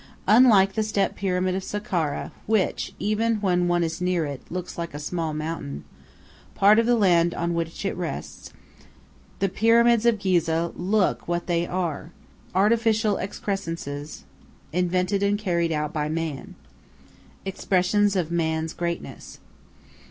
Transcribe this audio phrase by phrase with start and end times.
[0.27, 4.95] Unlike the Step Pyramid of Sakkara, which, even when one is near it, looks like
[4.95, 5.83] a small mountain,
[6.55, 8.51] part of the land on which it rests,
[9.37, 12.09] the Pyramids of Ghizeh look what they are
[12.55, 14.23] artificial excrescences,
[14.73, 16.55] invented and carried out by man,
[17.45, 19.37] expressions of man's greatness.